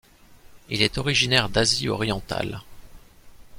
[0.69, 2.61] Il est originaire d'Asie orientale.